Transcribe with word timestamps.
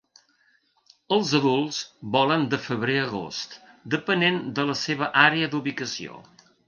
Els 1.17 1.33
adults 1.39 1.81
volen 2.15 2.47
de 2.53 2.59
febrer 2.67 2.95
a 3.01 3.03
agost, 3.09 3.53
depenent 3.97 4.41
de 4.61 4.67
la 4.71 4.77
seva 4.87 5.11
àrea 5.29 5.51
d'ubicació. 5.53 6.19